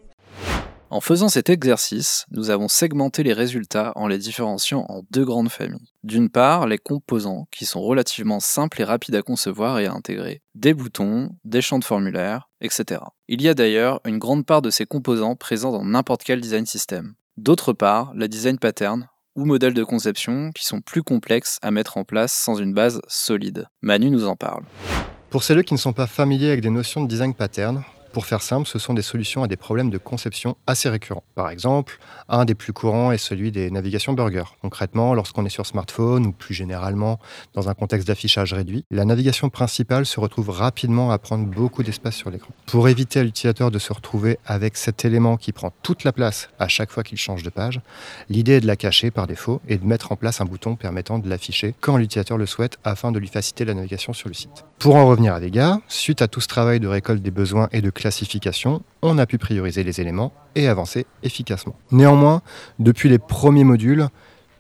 En 0.90 1.02
faisant 1.02 1.28
cet 1.28 1.50
exercice, 1.50 2.26
nous 2.32 2.50
avons 2.50 2.70
segmenté 2.70 3.22
les 3.22 3.34
résultats 3.34 3.92
en 3.96 4.08
les 4.08 4.18
différenciant 4.18 4.86
en 4.88 5.02
deux 5.12 5.26
grandes 5.26 5.50
familles. 5.50 5.92
D'une 6.04 6.30
part, 6.30 6.66
les 6.66 6.78
composants, 6.78 7.46
qui 7.52 7.66
sont 7.66 7.82
relativement 7.82 8.40
simples 8.40 8.80
et 8.82 8.86
rapides 8.86 9.16
à 9.16 9.22
concevoir 9.22 9.80
et 9.80 9.86
à 9.86 9.94
intégrer, 9.94 10.42
des 10.56 10.74
boutons, 10.74 11.32
des 11.44 11.62
champs 11.62 11.80
de 11.80 11.84
formulaire, 11.84 12.50
etc. 12.62 13.02
Il 13.28 13.42
y 13.42 13.50
a 13.50 13.54
d'ailleurs 13.54 14.00
une 14.06 14.18
grande 14.18 14.46
part 14.46 14.62
de 14.62 14.70
ces 14.70 14.86
composants 14.86 15.36
présents 15.36 15.74
dans 15.74 15.84
n'importe 15.84 16.24
quel 16.24 16.40
design 16.40 16.66
system. 16.66 17.16
D'autre 17.36 17.74
part, 17.74 18.14
la 18.16 18.30
design 18.30 18.58
pattern, 18.58 19.10
ou 19.36 19.44
modèles 19.44 19.74
de 19.74 19.84
conception 19.84 20.52
qui 20.54 20.66
sont 20.66 20.80
plus 20.80 21.04
complexes 21.04 21.60
à 21.62 21.70
mettre 21.70 21.98
en 21.98 22.06
place 22.06 22.32
sans 22.32 22.56
une 22.56 22.74
base 22.74 23.02
solide. 23.08 23.68
Manu 23.82 24.10
nous 24.10 24.26
en 24.26 24.38
parle. 24.38 24.64
Pour 25.30 25.44
celles 25.44 25.66
qui 25.66 25.74
ne 25.74 25.80
sont 25.80 25.94
pas 25.94 26.08
familiers 26.08 26.48
avec 26.48 26.62
des 26.62 26.70
notions 26.70 27.04
de 27.04 27.08
design 27.08 27.34
pattern, 27.34 27.84
pour 28.12 28.26
faire 28.26 28.42
simple, 28.42 28.68
ce 28.68 28.80
sont 28.80 28.94
des 28.94 29.02
solutions 29.02 29.44
à 29.44 29.48
des 29.48 29.58
problèmes 29.58 29.90
de 29.90 29.98
conception 29.98 30.58
assez 30.68 30.90
récurrents. 30.90 31.24
Par 31.36 31.50
exemple, 31.50 32.00
un 32.30 32.46
des 32.46 32.56
plus 32.56 32.74
courants 32.74 33.12
est 33.12 33.18
celui 33.18 33.52
des 33.52 33.72
navigations 33.72 34.14
burger. 34.14 34.44
Concrètement, 34.62 35.14
lorsqu'on 35.14 35.46
est 35.46 35.50
sur 35.50 35.66
smartphone 35.66 36.26
ou 36.26 36.32
plus 36.32 36.54
généralement 36.54 37.20
dans 37.54 37.70
un 37.70 37.74
contexte 37.74 38.08
d'affichage 38.08 38.54
réduit, 38.54 38.86
la 38.92 39.06
navigation 39.06 39.50
principale 39.50 40.06
se 40.06 40.20
retrouve 40.20 40.50
rapidement 40.50 41.12
à 41.12 41.18
prendre 41.18 41.46
beaucoup 41.46 41.84
d'espace 41.84 42.16
sur 42.16 42.30
l'écran. 42.30 42.50
Pour 42.66 42.90
éviter 42.90 43.20
à 43.20 43.24
l'utilisateur 43.24 43.72
de 43.72 43.80
se 43.80 43.94
retrouver 43.94 44.40
avec 44.46 44.78
cet 44.78 45.06
élément 45.06 45.38
qui 45.38 45.52
prend 45.52 45.72
toute 45.84 46.04
la 46.04 46.12
place 46.12 46.50
à 46.60 46.68
chaque 46.68 46.92
fois 46.92 47.04
qu'il 47.04 47.18
change 47.18 47.44
de 47.44 47.50
page, 47.50 47.82
l'idée 48.30 48.54
est 48.54 48.62
de 48.62 48.68
la 48.68 48.76
cacher 48.76 49.12
par 49.12 49.28
défaut 49.28 49.62
et 49.68 49.78
de 49.78 49.86
mettre 49.86 50.12
en 50.12 50.16
place 50.16 50.42
un 50.42 50.46
bouton 50.46 50.76
permettant 50.76 51.20
de 51.20 51.30
l'afficher 51.30 51.76
quand 51.80 51.98
l'utilisateur 51.98 52.38
le 52.38 52.46
souhaite 52.46 52.78
afin 52.84 53.12
de 53.12 53.20
lui 53.20 53.28
faciliter 53.28 53.66
la 53.66 53.74
navigation 53.74 54.14
sur 54.14 54.30
le 54.30 54.34
site. 54.34 54.66
Pour 54.80 54.96
en 54.96 55.08
revenir 55.08 55.34
à 55.34 55.40
Vega, 55.40 55.80
suite 55.88 56.22
à 56.22 56.28
tout 56.28 56.42
ce 56.42 56.48
travail 56.48 56.80
de 56.80 56.88
récolte 56.88 57.22
des 57.22 57.32
besoins 57.32 57.68
et 57.72 57.82
de 57.82 57.90
classification, 57.98 58.82
on 59.02 59.18
a 59.18 59.26
pu 59.26 59.38
prioriser 59.38 59.84
les 59.84 60.00
éléments 60.00 60.32
et 60.56 60.68
avancer 60.68 61.06
efficacement. 61.24 61.76
Néanmoins, 61.92 62.42
depuis 62.80 63.10
les 63.10 63.20
premiers 63.20 63.66
modules, 63.66 64.08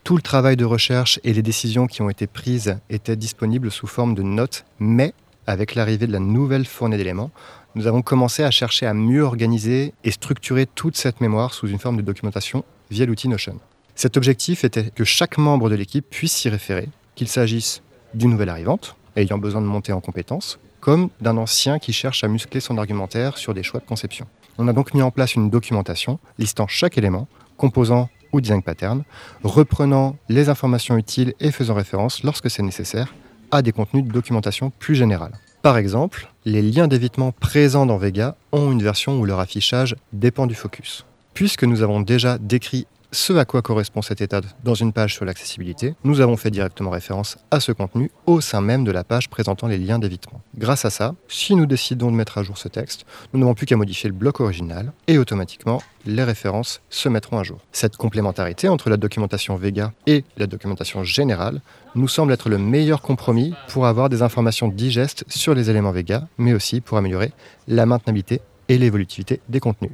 tout 0.03 0.15
le 0.15 0.21
travail 0.21 0.57
de 0.57 0.65
recherche 0.65 1.19
et 1.23 1.33
les 1.33 1.41
décisions 1.41 1.87
qui 1.87 2.01
ont 2.01 2.09
été 2.09 2.27
prises 2.27 2.79
étaient 2.89 3.15
disponibles 3.15 3.71
sous 3.71 3.87
forme 3.87 4.15
de 4.15 4.23
notes, 4.23 4.65
mais 4.79 5.13
avec 5.45 5.75
l'arrivée 5.75 6.07
de 6.07 6.11
la 6.11 6.19
nouvelle 6.19 6.65
fournée 6.65 6.97
d'éléments, 6.97 7.31
nous 7.75 7.87
avons 7.87 8.01
commencé 8.01 8.43
à 8.43 8.51
chercher 8.51 8.85
à 8.85 8.93
mieux 8.93 9.21
organiser 9.21 9.93
et 10.03 10.11
structurer 10.11 10.65
toute 10.65 10.97
cette 10.97 11.21
mémoire 11.21 11.53
sous 11.53 11.67
une 11.67 11.79
forme 11.79 11.97
de 11.97 12.01
documentation 12.01 12.65
via 12.89 13.05
l'outil 13.05 13.29
Notion. 13.29 13.59
Cet 13.95 14.17
objectif 14.17 14.63
était 14.63 14.91
que 14.91 15.03
chaque 15.03 15.37
membre 15.37 15.69
de 15.69 15.75
l'équipe 15.75 16.05
puisse 16.09 16.33
s'y 16.33 16.49
référer, 16.49 16.89
qu'il 17.15 17.27
s'agisse 17.27 17.81
d'une 18.13 18.31
nouvelle 18.31 18.49
arrivante, 18.49 18.95
ayant 19.15 19.37
besoin 19.37 19.61
de 19.61 19.67
monter 19.67 19.91
en 19.93 20.01
compétences, 20.01 20.59
comme 20.79 21.09
d'un 21.21 21.37
ancien 21.37 21.79
qui 21.79 21.93
cherche 21.93 22.23
à 22.23 22.27
muscler 22.27 22.59
son 22.59 22.77
argumentaire 22.77 23.37
sur 23.37 23.53
des 23.53 23.63
choix 23.63 23.79
de 23.79 23.85
conception. 23.85 24.27
On 24.57 24.67
a 24.67 24.73
donc 24.73 24.93
mis 24.93 25.01
en 25.01 25.11
place 25.11 25.35
une 25.35 25.49
documentation 25.49 26.19
listant 26.37 26.67
chaque 26.67 26.97
élément, 26.97 27.27
composant 27.57 28.09
ou 28.33 28.41
design 28.41 28.61
pattern, 28.61 29.03
reprenant 29.43 30.15
les 30.29 30.49
informations 30.49 30.97
utiles 30.97 31.33
et 31.39 31.51
faisant 31.51 31.75
référence, 31.75 32.23
lorsque 32.23 32.49
c'est 32.49 32.63
nécessaire, 32.63 33.13
à 33.51 33.61
des 33.61 33.71
contenus 33.71 34.03
de 34.03 34.11
documentation 34.11 34.71
plus 34.71 34.95
générale. 34.95 35.33
Par 35.61 35.77
exemple, 35.77 36.29
les 36.45 36.61
liens 36.61 36.87
d'évitement 36.87 37.31
présents 37.31 37.85
dans 37.85 37.97
Vega 37.97 38.35
ont 38.51 38.71
une 38.71 38.83
version 38.83 39.19
où 39.19 39.25
leur 39.25 39.39
affichage 39.39 39.95
dépend 40.13 40.47
du 40.47 40.55
focus. 40.55 41.05
Puisque 41.33 41.63
nous 41.63 41.81
avons 41.81 42.01
déjà 42.01 42.37
décrit 42.37 42.87
ce 43.11 43.33
à 43.33 43.45
quoi 43.45 43.61
correspond 43.61 44.01
cet 44.01 44.21
état 44.21 44.41
dans 44.63 44.73
une 44.73 44.91
page 44.91 45.13
sur 45.13 45.25
l'accessibilité, 45.25 45.95
nous 46.03 46.19
avons 46.19 46.37
fait 46.37 46.51
directement 46.51 46.89
référence 46.89 47.37
à 47.51 47.59
ce 47.59 47.71
contenu 47.71 48.11
au 48.25 48.41
sein 48.41 48.61
même 48.61 48.83
de 48.83 48.91
la 48.91 49.03
page 49.03 49.29
présentant 49.29 49.67
les 49.67 49.77
liens 49.77 49.99
d'évitement. 49.99 50.41
Grâce 50.57 50.85
à 50.85 50.89
ça, 50.89 51.15
si 51.27 51.55
nous 51.55 51.65
décidons 51.65 52.11
de 52.11 52.15
mettre 52.15 52.37
à 52.37 52.43
jour 52.43 52.57
ce 52.57 52.67
texte, 52.67 53.05
nous 53.33 53.39
n'avons 53.39 53.53
plus 53.53 53.65
qu'à 53.65 53.77
modifier 53.77 54.09
le 54.09 54.15
bloc 54.15 54.39
original 54.39 54.91
et 55.07 55.17
automatiquement 55.17 55.81
les 56.05 56.23
références 56.23 56.81
se 56.89 57.09
mettront 57.09 57.37
à 57.39 57.43
jour. 57.43 57.59
Cette 57.71 57.97
complémentarité 57.97 58.69
entre 58.69 58.89
la 58.89 58.97
documentation 58.97 59.55
Vega 59.55 59.93
et 60.05 60.23
la 60.37 60.47
documentation 60.47 61.03
générale 61.03 61.61
nous 61.95 62.07
semble 62.07 62.33
être 62.33 62.49
le 62.49 62.57
meilleur 62.57 63.01
compromis 63.01 63.53
pour 63.69 63.87
avoir 63.87 64.09
des 64.09 64.21
informations 64.21 64.67
digestes 64.67 65.23
sur 65.27 65.53
les 65.53 65.69
éléments 65.69 65.91
Vega, 65.91 66.27
mais 66.37 66.53
aussi 66.53 66.81
pour 66.81 66.97
améliorer 66.97 67.31
la 67.67 67.85
maintenabilité 67.85 68.41
et 68.69 68.77
l'évolutivité 68.77 69.41
des 69.49 69.59
contenus. 69.59 69.91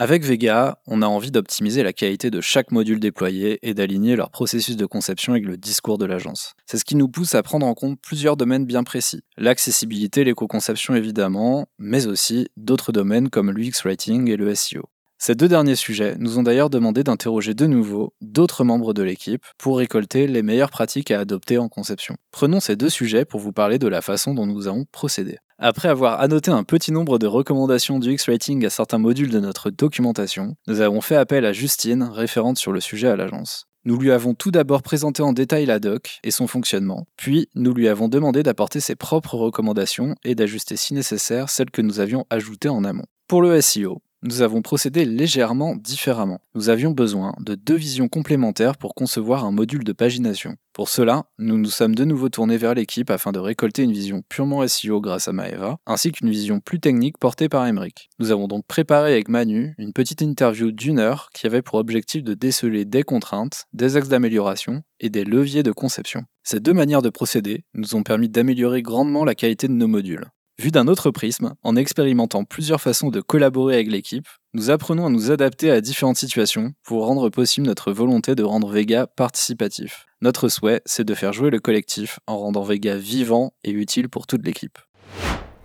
Avec 0.00 0.22
Vega, 0.22 0.78
on 0.86 1.02
a 1.02 1.08
envie 1.08 1.32
d'optimiser 1.32 1.82
la 1.82 1.92
qualité 1.92 2.30
de 2.30 2.40
chaque 2.40 2.70
module 2.70 3.00
déployé 3.00 3.58
et 3.68 3.74
d'aligner 3.74 4.14
leur 4.14 4.30
processus 4.30 4.76
de 4.76 4.86
conception 4.86 5.32
avec 5.32 5.44
le 5.44 5.56
discours 5.56 5.98
de 5.98 6.04
l'agence. 6.04 6.54
C'est 6.66 6.78
ce 6.78 6.84
qui 6.84 6.94
nous 6.94 7.08
pousse 7.08 7.34
à 7.34 7.42
prendre 7.42 7.66
en 7.66 7.74
compte 7.74 7.98
plusieurs 8.00 8.36
domaines 8.36 8.64
bien 8.64 8.84
précis. 8.84 9.22
L'accessibilité, 9.36 10.22
l'éco-conception 10.22 10.94
évidemment, 10.94 11.66
mais 11.80 12.06
aussi 12.06 12.46
d'autres 12.56 12.92
domaines 12.92 13.28
comme 13.28 13.50
l'UX 13.50 13.82
Writing 13.84 14.30
et 14.30 14.36
le 14.36 14.54
SEO. 14.54 14.84
Ces 15.18 15.34
deux 15.34 15.48
derniers 15.48 15.74
sujets 15.74 16.14
nous 16.20 16.38
ont 16.38 16.44
d'ailleurs 16.44 16.70
demandé 16.70 17.02
d'interroger 17.02 17.54
de 17.54 17.66
nouveau 17.66 18.14
d'autres 18.20 18.62
membres 18.62 18.94
de 18.94 19.02
l'équipe 19.02 19.44
pour 19.58 19.78
récolter 19.78 20.28
les 20.28 20.44
meilleures 20.44 20.70
pratiques 20.70 21.10
à 21.10 21.18
adopter 21.18 21.58
en 21.58 21.68
conception. 21.68 22.14
Prenons 22.30 22.60
ces 22.60 22.76
deux 22.76 22.88
sujets 22.88 23.24
pour 23.24 23.40
vous 23.40 23.52
parler 23.52 23.80
de 23.80 23.88
la 23.88 24.00
façon 24.00 24.32
dont 24.32 24.46
nous 24.46 24.68
avons 24.68 24.84
procédé. 24.92 25.38
Après 25.60 25.88
avoir 25.88 26.20
annoté 26.20 26.52
un 26.52 26.62
petit 26.62 26.92
nombre 26.92 27.18
de 27.18 27.26
recommandations 27.26 27.98
du 27.98 28.12
X-Rating 28.12 28.64
à 28.64 28.70
certains 28.70 28.98
modules 28.98 29.30
de 29.30 29.40
notre 29.40 29.70
documentation, 29.70 30.54
nous 30.68 30.80
avons 30.80 31.00
fait 31.00 31.16
appel 31.16 31.44
à 31.44 31.52
Justine, 31.52 32.04
référente 32.04 32.58
sur 32.58 32.70
le 32.70 32.78
sujet 32.78 33.08
à 33.08 33.16
l'agence. 33.16 33.66
Nous 33.84 33.98
lui 33.98 34.12
avons 34.12 34.34
tout 34.34 34.52
d'abord 34.52 34.82
présenté 34.82 35.20
en 35.20 35.32
détail 35.32 35.66
la 35.66 35.80
doc 35.80 36.20
et 36.22 36.30
son 36.30 36.46
fonctionnement, 36.46 37.08
puis 37.16 37.48
nous 37.56 37.74
lui 37.74 37.88
avons 37.88 38.06
demandé 38.06 38.44
d'apporter 38.44 38.78
ses 38.78 38.94
propres 38.94 39.34
recommandations 39.34 40.14
et 40.22 40.36
d'ajuster 40.36 40.76
si 40.76 40.94
nécessaire 40.94 41.50
celles 41.50 41.72
que 41.72 41.82
nous 41.82 41.98
avions 41.98 42.24
ajoutées 42.30 42.68
en 42.68 42.84
amont. 42.84 43.06
Pour 43.26 43.42
le 43.42 43.60
SEO, 43.60 44.00
nous 44.22 44.42
avons 44.42 44.62
procédé 44.62 45.04
légèrement 45.04 45.76
différemment. 45.76 46.40
Nous 46.54 46.68
avions 46.68 46.90
besoin 46.90 47.34
de 47.40 47.54
deux 47.54 47.76
visions 47.76 48.08
complémentaires 48.08 48.76
pour 48.76 48.94
concevoir 48.94 49.44
un 49.44 49.52
module 49.52 49.84
de 49.84 49.92
pagination. 49.92 50.56
Pour 50.72 50.88
cela, 50.88 51.24
nous 51.38 51.58
nous 51.58 51.70
sommes 51.70 51.94
de 51.94 52.04
nouveau 52.04 52.28
tournés 52.28 52.56
vers 52.56 52.74
l'équipe 52.74 53.10
afin 53.10 53.32
de 53.32 53.38
récolter 53.38 53.82
une 53.82 53.92
vision 53.92 54.22
purement 54.28 54.66
SEO 54.66 55.00
grâce 55.00 55.28
à 55.28 55.32
Maeva, 55.32 55.78
ainsi 55.86 56.12
qu'une 56.12 56.30
vision 56.30 56.60
plus 56.60 56.80
technique 56.80 57.18
portée 57.18 57.48
par 57.48 57.66
Emric. 57.66 58.08
Nous 58.18 58.30
avons 58.30 58.48
donc 58.48 58.66
préparé 58.66 59.12
avec 59.12 59.28
Manu 59.28 59.74
une 59.78 59.92
petite 59.92 60.22
interview 60.22 60.72
d'une 60.72 60.98
heure 60.98 61.30
qui 61.34 61.46
avait 61.46 61.62
pour 61.62 61.78
objectif 61.78 62.22
de 62.22 62.34
déceler 62.34 62.84
des 62.84 63.02
contraintes, 63.02 63.64
des 63.72 63.96
axes 63.96 64.08
d'amélioration 64.08 64.82
et 65.00 65.10
des 65.10 65.24
leviers 65.24 65.62
de 65.62 65.72
conception. 65.72 66.22
Ces 66.42 66.60
deux 66.60 66.72
manières 66.72 67.02
de 67.02 67.10
procéder 67.10 67.64
nous 67.74 67.94
ont 67.94 68.02
permis 68.02 68.28
d'améliorer 68.28 68.82
grandement 68.82 69.24
la 69.24 69.34
qualité 69.34 69.68
de 69.68 69.72
nos 69.72 69.88
modules. 69.88 70.30
Vu 70.60 70.72
d'un 70.72 70.88
autre 70.88 71.12
prisme, 71.12 71.54
en 71.62 71.76
expérimentant 71.76 72.42
plusieurs 72.42 72.80
façons 72.80 73.10
de 73.10 73.20
collaborer 73.20 73.74
avec 73.74 73.92
l'équipe, 73.92 74.26
nous 74.54 74.70
apprenons 74.70 75.06
à 75.06 75.08
nous 75.08 75.30
adapter 75.30 75.70
à 75.70 75.80
différentes 75.80 76.16
situations 76.16 76.72
pour 76.82 77.06
rendre 77.06 77.28
possible 77.28 77.64
notre 77.64 77.92
volonté 77.92 78.34
de 78.34 78.42
rendre 78.42 78.68
Vega 78.68 79.06
participatif. 79.06 80.06
Notre 80.20 80.48
souhait, 80.48 80.82
c'est 80.84 81.04
de 81.04 81.14
faire 81.14 81.32
jouer 81.32 81.50
le 81.50 81.60
collectif 81.60 82.18
en 82.26 82.38
rendant 82.38 82.64
Vega 82.64 82.96
vivant 82.96 83.52
et 83.62 83.70
utile 83.70 84.08
pour 84.08 84.26
toute 84.26 84.44
l'équipe. 84.44 84.80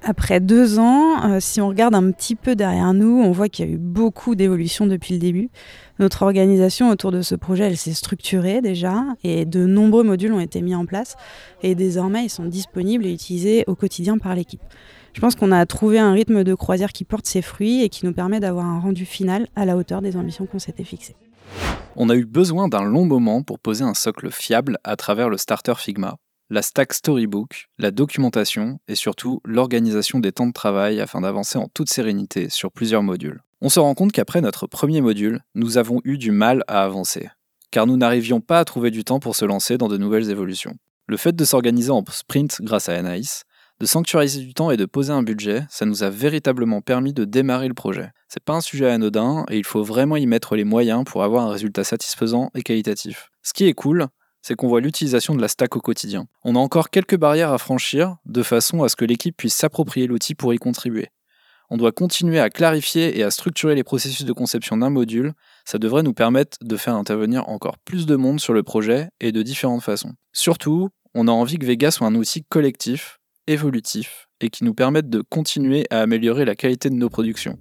Après 0.05 0.41
deux 0.41 0.79
ans, 0.79 1.23
euh, 1.23 1.39
si 1.39 1.61
on 1.61 1.69
regarde 1.69 1.95
un 1.95 2.11
petit 2.11 2.35
peu 2.35 2.57
derrière 2.57 2.93
nous, 2.93 3.21
on 3.23 3.31
voit 3.31 3.47
qu'il 3.47 3.65
y 3.65 3.69
a 3.69 3.71
eu 3.71 3.77
beaucoup 3.77 4.35
d'évolutions 4.35 4.85
depuis 4.85 5.13
le 5.13 5.19
début. 5.21 5.49
Notre 5.97 6.23
organisation 6.23 6.89
autour 6.89 7.13
de 7.13 7.21
ce 7.21 7.35
projet, 7.35 7.63
elle 7.63 7.77
s'est 7.77 7.93
structurée 7.93 8.59
déjà 8.59 9.05
et 9.23 9.45
de 9.45 9.65
nombreux 9.65 10.03
modules 10.03 10.33
ont 10.33 10.41
été 10.41 10.61
mis 10.61 10.75
en 10.75 10.85
place 10.85 11.15
et 11.61 11.73
désormais 11.73 12.25
ils 12.25 12.29
sont 12.29 12.43
disponibles 12.43 13.05
et 13.05 13.13
utilisés 13.13 13.63
au 13.67 13.75
quotidien 13.75 14.17
par 14.17 14.35
l'équipe. 14.35 14.61
Je 15.13 15.21
pense 15.21 15.35
qu'on 15.35 15.53
a 15.53 15.65
trouvé 15.65 15.99
un 15.99 16.11
rythme 16.11 16.43
de 16.43 16.53
croisière 16.53 16.91
qui 16.91 17.05
porte 17.05 17.25
ses 17.25 17.41
fruits 17.41 17.81
et 17.81 17.87
qui 17.87 18.05
nous 18.05 18.13
permet 18.13 18.41
d'avoir 18.41 18.65
un 18.65 18.79
rendu 18.79 19.05
final 19.05 19.47
à 19.55 19.63
la 19.63 19.77
hauteur 19.77 20.01
des 20.01 20.17
ambitions 20.17 20.45
qu'on 20.47 20.59
s'était 20.59 20.83
fixées. 20.83 21.15
On 21.95 22.09
a 22.09 22.15
eu 22.15 22.25
besoin 22.25 22.67
d'un 22.67 22.83
long 22.83 23.05
moment 23.05 23.41
pour 23.41 23.59
poser 23.59 23.85
un 23.85 23.93
socle 23.93 24.31
fiable 24.31 24.79
à 24.83 24.97
travers 24.97 25.29
le 25.29 25.37
starter 25.37 25.75
Figma 25.77 26.17
la 26.53 26.61
stack 26.61 26.93
Storybook, 26.93 27.67
la 27.79 27.89
documentation 27.89 28.77
et 28.87 28.93
surtout 28.93 29.41
l'organisation 29.43 30.19
des 30.19 30.31
temps 30.31 30.45
de 30.45 30.53
travail 30.53 31.01
afin 31.01 31.21
d'avancer 31.21 31.57
en 31.57 31.67
toute 31.67 31.89
sérénité 31.89 32.47
sur 32.49 32.71
plusieurs 32.71 33.01
modules. 33.01 33.41
On 33.61 33.69
se 33.69 33.79
rend 33.79 33.95
compte 33.95 34.11
qu'après 34.11 34.39
notre 34.39 34.67
premier 34.67 35.01
module, 35.01 35.41
nous 35.55 35.79
avons 35.79 35.99
eu 36.03 36.19
du 36.19 36.29
mal 36.29 36.63
à 36.67 36.83
avancer, 36.83 37.27
car 37.71 37.87
nous 37.87 37.97
n'arrivions 37.97 38.39
pas 38.39 38.59
à 38.59 38.65
trouver 38.65 38.91
du 38.91 39.03
temps 39.03 39.19
pour 39.19 39.35
se 39.35 39.45
lancer 39.45 39.79
dans 39.79 39.87
de 39.87 39.97
nouvelles 39.97 40.29
évolutions. 40.29 40.75
Le 41.07 41.17
fait 41.17 41.35
de 41.35 41.43
s'organiser 41.43 41.89
en 41.89 42.03
sprint 42.07 42.61
grâce 42.61 42.87
à 42.87 42.93
Anaïs, 42.93 43.45
de 43.79 43.87
sanctuariser 43.87 44.41
du 44.41 44.53
temps 44.53 44.69
et 44.69 44.77
de 44.77 44.85
poser 44.85 45.11
un 45.11 45.23
budget, 45.23 45.63
ça 45.71 45.87
nous 45.87 46.03
a 46.03 46.11
véritablement 46.11 46.81
permis 46.81 47.13
de 47.13 47.25
démarrer 47.25 47.67
le 47.67 47.73
projet. 47.73 48.11
C'est 48.27 48.43
pas 48.43 48.53
un 48.53 48.61
sujet 48.61 48.91
anodin 48.91 49.43
et 49.49 49.57
il 49.57 49.65
faut 49.65 49.83
vraiment 49.83 50.17
y 50.17 50.27
mettre 50.27 50.55
les 50.55 50.65
moyens 50.65 51.03
pour 51.03 51.23
avoir 51.23 51.47
un 51.47 51.51
résultat 51.51 51.83
satisfaisant 51.83 52.51
et 52.53 52.61
qualitatif. 52.61 53.31
Ce 53.41 53.53
qui 53.53 53.65
est 53.65 53.73
cool, 53.73 54.07
c'est 54.43 54.55
qu'on 54.55 54.67
voit 54.67 54.81
l'utilisation 54.81 55.33
de 55.33 55.41
la 55.41 55.47
stack 55.47 55.75
au 55.75 55.79
quotidien. 55.79 56.27
On 56.43 56.55
a 56.55 56.59
encore 56.59 56.91
quelques 56.91 57.17
barrières 57.17 57.51
à 57.51 57.57
franchir 57.57 58.17
de 58.25 58.43
façon 58.43 58.83
à 58.83 58.89
ce 58.89 58.95
que 58.95 59.05
l'équipe 59.05 59.35
puisse 59.35 59.55
s'approprier 59.55 60.05
l'outil 60.05 60.35
pour 60.35 60.53
y 60.53 60.57
contribuer. 60.57 61.07
On 61.69 61.77
doit 61.77 61.93
continuer 61.93 62.39
à 62.39 62.49
clarifier 62.49 63.17
et 63.17 63.23
à 63.23 63.31
structurer 63.31 63.73
les 63.73 63.83
processus 63.83 64.25
de 64.25 64.33
conception 64.33 64.77
d'un 64.77 64.89
module, 64.89 65.33
ça 65.65 65.79
devrait 65.79 66.03
nous 66.03 66.13
permettre 66.13 66.57
de 66.61 66.77
faire 66.77 66.93
intervenir 66.93 67.47
encore 67.49 67.79
plus 67.79 68.05
de 68.05 68.15
monde 68.15 68.39
sur 68.39 68.53
le 68.53 68.61
projet 68.63 69.09
et 69.21 69.31
de 69.31 69.41
différentes 69.41 69.81
façons. 69.81 70.13
Surtout, 70.33 70.89
on 71.15 71.27
a 71.27 71.31
envie 71.31 71.57
que 71.57 71.65
Vega 71.65 71.89
soit 71.89 72.05
un 72.05 72.15
outil 72.15 72.43
collectif, 72.43 73.19
évolutif 73.47 74.27
et 74.41 74.49
qui 74.49 74.65
nous 74.65 74.73
permette 74.73 75.09
de 75.09 75.21
continuer 75.21 75.87
à 75.89 76.01
améliorer 76.01 76.43
la 76.43 76.55
qualité 76.55 76.89
de 76.89 76.95
nos 76.95 77.09
productions. 77.09 77.57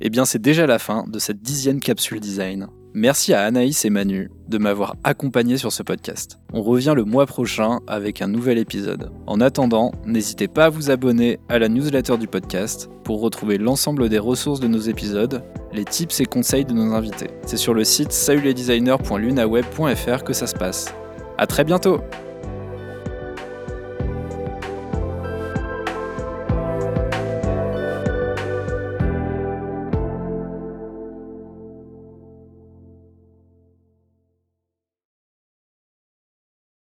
Eh 0.00 0.10
bien, 0.10 0.26
c'est 0.26 0.42
déjà 0.42 0.66
la 0.66 0.78
fin 0.78 1.04
de 1.08 1.18
cette 1.18 1.40
dixième 1.40 1.80
capsule 1.80 2.20
design. 2.20 2.68
Merci 2.98 3.34
à 3.34 3.42
Anaïs 3.42 3.84
et 3.84 3.90
Manu 3.90 4.30
de 4.48 4.56
m'avoir 4.56 4.96
accompagné 5.04 5.58
sur 5.58 5.70
ce 5.70 5.82
podcast. 5.82 6.38
On 6.54 6.62
revient 6.62 6.94
le 6.96 7.04
mois 7.04 7.26
prochain 7.26 7.80
avec 7.86 8.22
un 8.22 8.26
nouvel 8.26 8.56
épisode. 8.56 9.12
En 9.26 9.42
attendant, 9.42 9.92
n'hésitez 10.06 10.48
pas 10.48 10.64
à 10.64 10.70
vous 10.70 10.90
abonner 10.90 11.38
à 11.50 11.58
la 11.58 11.68
newsletter 11.68 12.16
du 12.16 12.26
podcast 12.26 12.88
pour 13.04 13.20
retrouver 13.20 13.58
l'ensemble 13.58 14.08
des 14.08 14.18
ressources 14.18 14.60
de 14.60 14.66
nos 14.66 14.78
épisodes, 14.78 15.44
les 15.74 15.84
tips 15.84 16.20
et 16.20 16.24
conseils 16.24 16.64
de 16.64 16.72
nos 16.72 16.94
invités. 16.94 17.28
C'est 17.44 17.58
sur 17.58 17.74
le 17.74 17.84
site 17.84 18.12
salutlesdesigners.lunaweb.fr 18.12 20.24
que 20.24 20.32
ça 20.32 20.46
se 20.46 20.54
passe. 20.54 20.94
À 21.36 21.46
très 21.46 21.64
bientôt! 21.64 22.00